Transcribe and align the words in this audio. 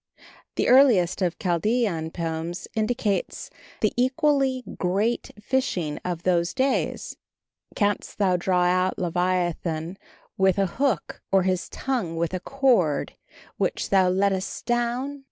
The 0.55 0.67
earliest 0.67 1.21
of 1.21 1.37
Chaldean 1.37 2.09
poems 2.09 2.67
indicates 2.73 3.51
the 3.81 3.93
equally 3.95 4.63
great 4.79 5.29
fishing 5.39 5.99
of 6.03 6.23
those 6.23 6.55
days: 6.55 7.17
"Canst 7.75 8.17
thou 8.17 8.35
draw 8.35 8.63
out 8.63 8.97
leviathan 8.97 9.99
with 10.39 10.57
an 10.57 10.69
hook, 10.69 11.21
or 11.31 11.43
his 11.43 11.69
tongue 11.69 12.15
with 12.17 12.33
a 12.33 12.39
cord 12.39 13.13
which 13.57 13.91
thou 13.91 14.09
lettest 14.09 14.65
down?" 14.65 15.19